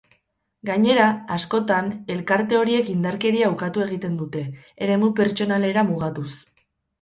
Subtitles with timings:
[0.67, 4.43] Gainera, askotan elkarte horiek indarkeria ukatu egiten dute,
[4.87, 6.29] eremu pertsonalera mugatuz.